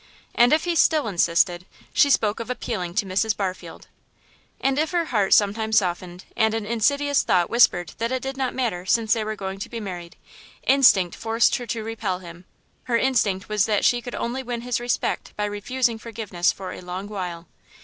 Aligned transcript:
And 0.33 0.51
if 0.51 0.63
he 0.63 0.75
still 0.75 1.07
insisted, 1.07 1.67
she 1.93 2.09
spoke 2.09 2.39
of 2.39 2.49
appealing 2.49 2.95
to 2.95 3.05
Mrs. 3.05 3.37
Barfield. 3.37 3.85
And 4.59 4.79
if 4.79 4.89
her 4.89 5.05
heart 5.05 5.31
sometimes 5.31 5.77
softened, 5.77 6.25
and 6.35 6.55
an 6.55 6.65
insidious 6.65 7.21
thought 7.21 7.51
whispered 7.51 7.93
that 7.99 8.11
it 8.11 8.23
did 8.23 8.35
not 8.35 8.55
matter 8.55 8.83
since 8.87 9.13
they 9.13 9.23
were 9.23 9.35
going 9.35 9.59
to 9.59 9.69
be 9.69 9.79
married, 9.79 10.15
instinct 10.63 11.15
forced 11.15 11.57
her 11.57 11.67
to 11.67 11.83
repel 11.83 12.17
him; 12.17 12.45
her 12.85 12.97
instinct 12.97 13.47
was 13.47 13.67
that 13.67 13.85
she 13.85 14.01
could 14.01 14.15
only 14.15 14.41
win 14.41 14.61
his 14.61 14.79
respect 14.79 15.35
by 15.37 15.45
refusing 15.45 15.99
forgiveness 15.99 16.51
for 16.51 16.71
a 16.71 16.81
long 16.81 17.07
while. 17.07 17.45